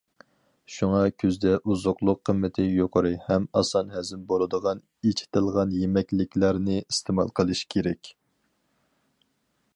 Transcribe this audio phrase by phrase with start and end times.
[0.75, 8.15] شۇڭا، كۈزدە ئوزۇقلۇق قىممىتى يۇقىرى ھەم ئاسان ھەزىم بولىدىغان ئېچىتىلغان يېمەكلىكلەرنى ئىستېمال قىلىش كېرەك.